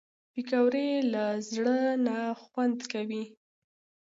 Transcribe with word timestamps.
پکورې 0.33 0.89
له 1.13 1.25
زړه 1.51 1.77
نه 2.05 2.17
خوند 2.41 2.79
کوي 2.91 3.23